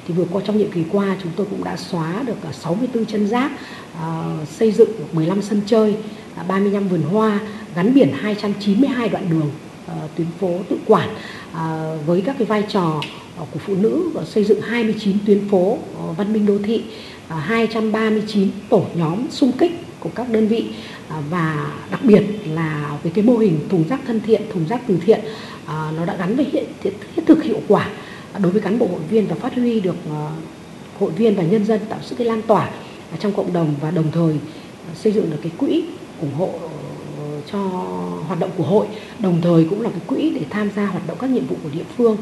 [0.08, 3.28] Thì vừa qua trong nhiệm kỳ qua chúng tôi cũng đã xóa được 64 chân
[3.28, 3.52] rác,
[3.94, 5.96] uh, xây dựng được 15 sân chơi,
[6.36, 7.40] à, 35 vườn hoa,
[7.76, 9.52] gắn biển 292 đoạn đường
[9.86, 11.10] uh, tuyến phố tự quản
[11.54, 13.02] À, với các cái vai trò
[13.52, 16.84] của phụ nữ xây dựng 29 tuyến phố ờ, văn minh đô thị,
[17.28, 20.66] à, 239 tổ nhóm xung kích của các đơn vị
[21.08, 24.82] à, và đặc biệt là với cái mô hình thùng rác thân thiện, thùng rác
[24.88, 25.20] từ thiện
[25.98, 27.90] nó đã gắn với hiện thiết thực hiệu quả
[28.42, 30.30] đối với cán bộ hội viên và phát huy được ờ,
[31.00, 32.70] hội viên và nhân dân tạo sức cái lan tỏa
[33.20, 34.36] trong cộng đồng và đồng thời
[34.96, 35.84] xây dựng được cái quỹ
[36.22, 36.50] ủng hộ
[37.52, 37.60] cho
[38.28, 38.88] hoạt động của hội,
[39.20, 41.70] đồng thời cũng là cái quỹ để tham gia hoạt động các nhiệm vụ của
[41.70, 42.18] địa phương.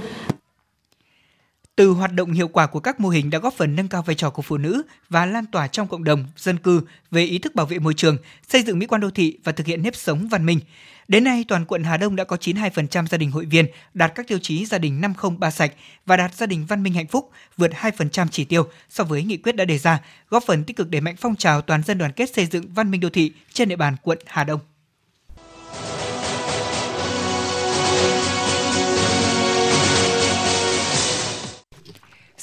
[1.78, 4.16] Từ hoạt động hiệu quả của các mô hình đã góp phần nâng cao vai
[4.16, 7.56] trò của phụ nữ và lan tỏa trong cộng đồng, dân cư về ý thức
[7.56, 10.28] bảo vệ môi trường, xây dựng mỹ quan đô thị và thực hiện nếp sống
[10.28, 10.60] văn minh.
[11.08, 14.28] Đến nay, toàn quận Hà Đông đã có 92% gia đình hội viên đạt các
[14.28, 15.74] tiêu chí gia đình 503 sạch
[16.06, 19.38] và đạt gia đình văn minh hạnh phúc, vượt 2% chỉ tiêu so với nghị
[19.38, 22.12] quyết đã đề ra, góp phần tích cực đẩy mạnh phong trào toàn dân đoàn
[22.12, 24.60] kết xây dựng văn minh đô thị trên địa bàn quận Hà Đông.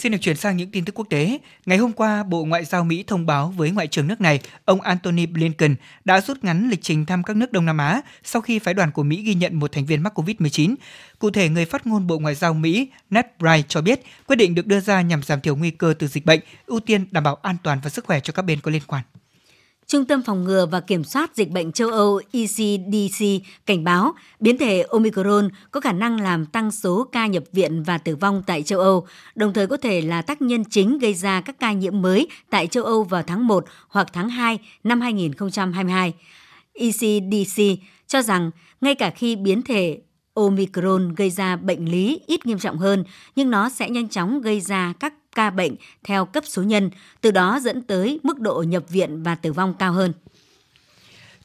[0.04, 1.38] Xin được chuyển sang những tin tức quốc tế.
[1.66, 4.80] Ngày hôm qua, Bộ Ngoại giao Mỹ thông báo với Ngoại trưởng nước này, ông
[4.80, 8.58] Antony Blinken, đã rút ngắn lịch trình thăm các nước Đông Nam Á sau khi
[8.58, 10.74] phái đoàn của Mỹ ghi nhận một thành viên mắc COVID-19.
[11.18, 14.54] Cụ thể, người phát ngôn Bộ Ngoại giao Mỹ Ned Price cho biết quyết định
[14.54, 17.34] được đưa ra nhằm giảm thiểu nguy cơ từ dịch bệnh, ưu tiên đảm bảo
[17.34, 19.02] an toàn và sức khỏe cho các bên có liên quan.
[19.86, 23.24] Trung tâm Phòng ngừa và Kiểm soát Dịch bệnh châu Âu ECDC
[23.66, 27.98] cảnh báo biến thể Omicron có khả năng làm tăng số ca nhập viện và
[27.98, 31.40] tử vong tại châu Âu, đồng thời có thể là tác nhân chính gây ra
[31.40, 36.12] các ca nhiễm mới tại châu Âu vào tháng 1 hoặc tháng 2 năm 2022.
[36.74, 37.62] ECDC
[38.06, 39.98] cho rằng ngay cả khi biến thể
[40.34, 43.04] Omicron gây ra bệnh lý ít nghiêm trọng hơn,
[43.36, 47.30] nhưng nó sẽ nhanh chóng gây ra các ca bệnh theo cấp số nhân, từ
[47.30, 50.12] đó dẫn tới mức độ nhập viện và tử vong cao hơn.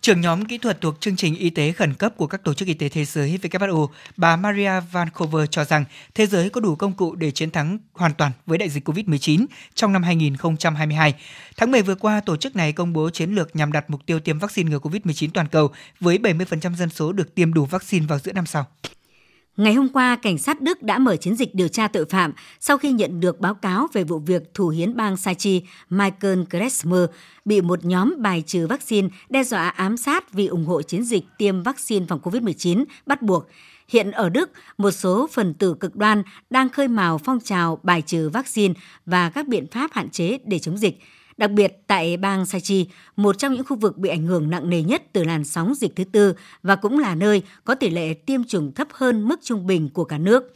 [0.10, 2.68] Trưởng nhóm kỹ thuật thuộc chương trình y tế khẩn cấp của các tổ chức
[2.68, 6.76] y tế thế giới WHO, bà Maria Van Kover cho rằng thế giới có đủ
[6.76, 11.14] công cụ để chiến thắng hoàn toàn với đại dịch COVID-19 trong năm 2022.
[11.58, 14.20] Tháng 10 vừa qua, tổ chức này công bố chiến lược nhằm đặt mục tiêu
[14.20, 15.70] tiêm vaccine ngừa COVID-19 toàn cầu
[16.00, 18.66] với 70% dân số được tiêm đủ vaccine vào giữa năm sau.
[19.60, 22.78] Ngày hôm qua, cảnh sát Đức đã mở chiến dịch điều tra tội phạm sau
[22.78, 27.06] khi nhận được báo cáo về vụ việc thủ hiến bang Sachi Michael Kretschmer
[27.46, 31.24] bị một nhóm bài trừ vaccine đe dọa ám sát vì ủng hộ chiến dịch
[31.38, 33.48] tiêm vaccine phòng COVID-19 bắt buộc.
[33.88, 38.02] Hiện ở Đức, một số phần tử cực đoan đang khơi mào phong trào bài
[38.02, 38.74] trừ vaccine
[39.06, 41.00] và các biện pháp hạn chế để chống dịch–
[41.40, 44.84] Đặc biệt tại bang Sachi, một trong những khu vực bị ảnh hưởng nặng nề
[44.84, 48.44] nhất từ làn sóng dịch thứ tư và cũng là nơi có tỷ lệ tiêm
[48.44, 50.54] chủng thấp hơn mức trung bình của cả nước.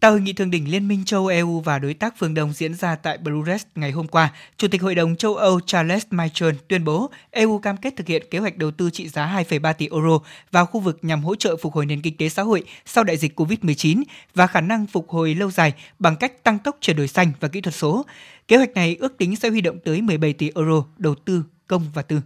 [0.00, 2.74] Tại hội nghị thượng đỉnh Liên minh châu EU và đối tác phương Đông diễn
[2.74, 6.84] ra tại Bucharest ngày hôm qua, Chủ tịch Hội đồng châu Âu Charles Michel tuyên
[6.84, 10.18] bố EU cam kết thực hiện kế hoạch đầu tư trị giá 2,3 tỷ euro
[10.50, 13.16] vào khu vực nhằm hỗ trợ phục hồi nền kinh tế xã hội sau đại
[13.16, 14.02] dịch COVID-19
[14.34, 17.48] và khả năng phục hồi lâu dài bằng cách tăng tốc chuyển đổi xanh và
[17.48, 18.06] kỹ thuật số.
[18.48, 21.86] Kế hoạch này ước tính sẽ huy động tới 17 tỷ euro đầu tư công
[21.94, 22.20] và tư.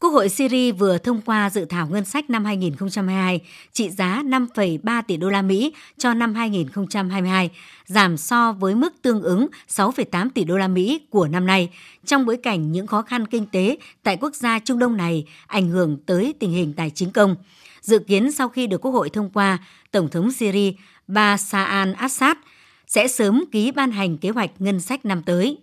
[0.00, 3.40] Quốc hội Syria vừa thông qua dự thảo ngân sách năm 2022
[3.72, 7.50] trị giá 5,3 tỷ đô la Mỹ cho năm 2022,
[7.86, 11.70] giảm so với mức tương ứng 6,8 tỷ đô la Mỹ của năm nay,
[12.04, 15.68] trong bối cảnh những khó khăn kinh tế tại quốc gia Trung Đông này ảnh
[15.68, 17.36] hưởng tới tình hình tài chính công.
[17.80, 19.58] Dự kiến sau khi được Quốc hội thông qua,
[19.90, 20.72] Tổng thống Syria
[21.08, 22.34] Bashar al-Assad
[22.86, 25.58] sẽ sớm ký ban hành kế hoạch ngân sách năm tới.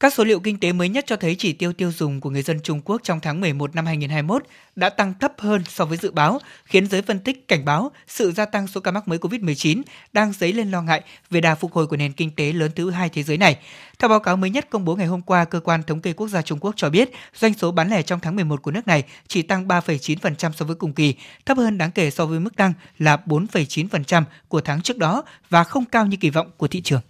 [0.00, 2.42] Các số liệu kinh tế mới nhất cho thấy chỉ tiêu tiêu dùng của người
[2.42, 4.42] dân Trung Quốc trong tháng 11 năm 2021
[4.76, 8.32] đã tăng thấp hơn so với dự báo, khiến giới phân tích cảnh báo sự
[8.32, 9.82] gia tăng số ca mắc mới COVID-19
[10.12, 12.90] đang dấy lên lo ngại về đà phục hồi của nền kinh tế lớn thứ
[12.90, 13.58] hai thế giới này.
[13.98, 16.28] Theo báo cáo mới nhất công bố ngày hôm qua, cơ quan thống kê quốc
[16.28, 19.04] gia Trung Quốc cho biết doanh số bán lẻ trong tháng 11 của nước này
[19.28, 21.14] chỉ tăng 3,9% so với cùng kỳ,
[21.46, 25.64] thấp hơn đáng kể so với mức tăng là 4,9% của tháng trước đó và
[25.64, 27.00] không cao như kỳ vọng của thị trường.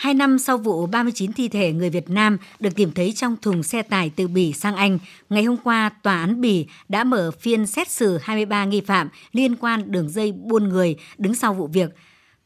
[0.00, 3.62] Hai năm sau vụ 39 thi thể người Việt Nam được tìm thấy trong thùng
[3.62, 4.98] xe tải từ Bỉ sang Anh,
[5.30, 9.56] ngày hôm qua, Tòa án Bỉ đã mở phiên xét xử 23 nghi phạm liên
[9.56, 11.90] quan đường dây buôn người đứng sau vụ việc.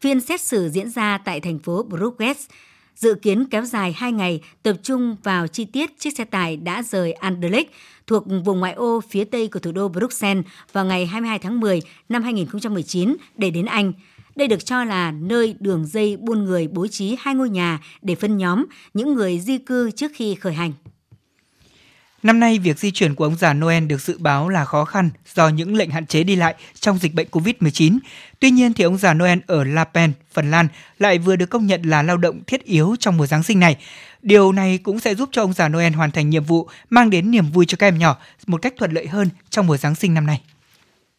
[0.01, 2.47] Phiên xét xử diễn ra tại thành phố Bruges,
[2.97, 6.83] dự kiến kéo dài 2 ngày, tập trung vào chi tiết chiếc xe tải đã
[6.83, 7.71] rời Anderlecht
[8.07, 11.81] thuộc vùng ngoại ô phía tây của thủ đô Bruxelles vào ngày 22 tháng 10
[12.09, 13.93] năm 2019 để đến Anh–
[14.37, 18.15] đây được cho là nơi đường dây buôn người bố trí hai ngôi nhà để
[18.15, 20.73] phân nhóm những người di cư trước khi khởi hành.
[22.23, 25.11] Năm nay, việc di chuyển của ông già Noel được dự báo là khó khăn
[25.35, 27.99] do những lệnh hạn chế đi lại trong dịch bệnh COVID-19.
[28.41, 30.69] Tuy nhiên, thì ông già Noel ở La Pen, Phần Lan
[30.99, 33.77] lại vừa được công nhận là lao động thiết yếu trong mùa Giáng sinh này.
[34.23, 37.31] Điều này cũng sẽ giúp cho ông già Noel hoàn thành nhiệm vụ mang đến
[37.31, 38.17] niềm vui cho các em nhỏ
[38.47, 40.41] một cách thuận lợi hơn trong mùa Giáng sinh năm nay.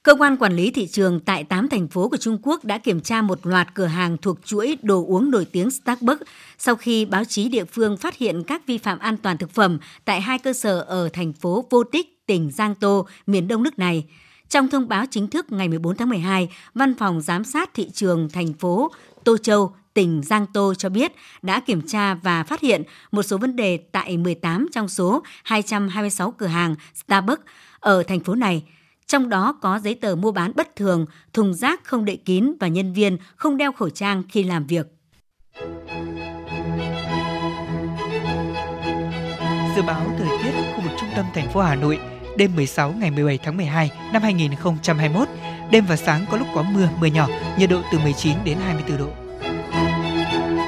[0.05, 3.01] Cơ quan quản lý thị trường tại 8 thành phố của Trung Quốc đã kiểm
[3.01, 6.21] tra một loạt cửa hàng thuộc chuỗi đồ uống nổi tiếng Starbucks
[6.57, 9.79] sau khi báo chí địa phương phát hiện các vi phạm an toàn thực phẩm
[10.05, 13.79] tại hai cơ sở ở thành phố Vô Tích, tỉnh Giang Tô, miền đông nước
[13.79, 14.05] này.
[14.49, 18.29] Trong thông báo chính thức ngày 14 tháng 12, Văn phòng Giám sát Thị trường
[18.29, 18.91] thành phố
[19.23, 23.37] Tô Châu, tỉnh Giang Tô cho biết đã kiểm tra và phát hiện một số
[23.37, 27.43] vấn đề tại 18 trong số 226 cửa hàng Starbucks
[27.79, 28.63] ở thành phố này–
[29.07, 32.67] trong đó có giấy tờ mua bán bất thường, thùng rác không đậy kín và
[32.67, 34.87] nhân viên không đeo khẩu trang khi làm việc.
[39.75, 41.99] Dự báo thời tiết khu vực trung tâm thành phố Hà Nội
[42.37, 45.27] đêm 16 ngày 17 tháng 12 năm 2021,
[45.71, 48.97] đêm và sáng có lúc có mưa, mưa nhỏ, nhiệt độ từ 19 đến 24
[48.97, 49.24] độ.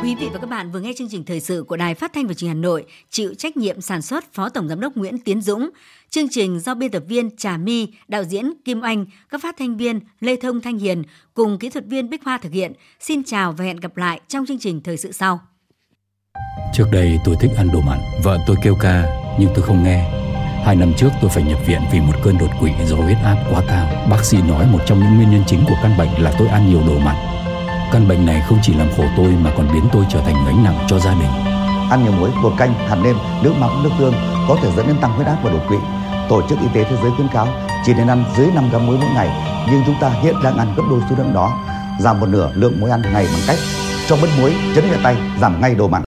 [0.08, 2.28] Quý vị và các bạn vừa nghe chương trình thời sự của Đài Phát thanh
[2.28, 5.20] và Truyền hình Hà Nội, chịu trách nhiệm sản xuất Phó Tổng giám đốc Nguyễn
[5.20, 5.70] Tiến Dũng.
[6.10, 9.78] Chương trình do biên tập viên Trà My, đạo diễn Kim Anh, các phát thanh
[9.78, 12.74] viên Lê Thông Thanh Hiền cùng kỹ thuật viên Bích Hoa thực hiện.
[13.00, 15.40] Xin chào và hẹn gặp lại trong chương trình thời sự sau.
[16.74, 19.06] Trước đây tôi thích ăn đồ mặn, vợ tôi kêu ca
[19.40, 20.12] nhưng tôi không nghe.
[20.66, 23.48] Hai năm trước tôi phải nhập viện vì một cơn đột quỵ do huyết áp
[23.52, 24.08] quá cao.
[24.10, 26.70] Bác sĩ nói một trong những nguyên nhân chính của căn bệnh là tôi ăn
[26.70, 27.37] nhiều đồ mặn.
[27.92, 30.64] Căn bệnh này không chỉ làm khổ tôi mà còn biến tôi trở thành gánh
[30.64, 31.32] nặng cho gia đình.
[31.90, 34.14] Ăn nhiều muối, bột canh, hạt nêm, nước mắm, nước tương
[34.48, 35.78] có thể dẫn đến tăng huyết áp và đột quỵ.
[36.30, 37.48] Tổ chức Y tế Thế giới khuyến cáo
[37.86, 39.30] chỉ nên ăn dưới 5 gram muối mỗi ngày,
[39.72, 41.52] nhưng chúng ta hiện đang ăn gấp đôi số lượng đó.
[42.00, 43.58] Giảm một nửa lượng muối ăn ngày bằng cách
[44.08, 46.07] cho bớt muối, chấn nhẹ tay, giảm ngay đồ mặn.